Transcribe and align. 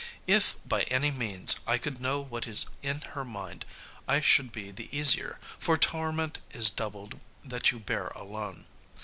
If 0.25 0.55
by 0.67 0.81
any 0.89 1.11
means 1.11 1.57
I 1.67 1.77
could 1.77 2.01
know 2.01 2.21
what 2.21 2.47
is 2.47 2.65
in 2.81 3.01
her 3.01 3.23
mind, 3.23 3.65
I 4.07 4.19
should 4.19 4.51
be 4.51 4.71
the 4.71 4.89
easier, 4.91 5.37
for 5.59 5.77
torment 5.77 6.39
is 6.49 6.71
doubled 6.71 7.19
that 7.45 7.69
you 7.69 7.77
bear 7.79 8.07
alone. 8.07 8.65